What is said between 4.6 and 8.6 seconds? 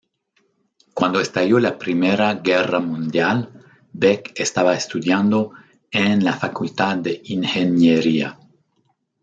estudiando en la facultad de ingeniería.